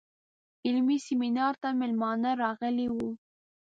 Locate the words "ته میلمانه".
1.61-2.31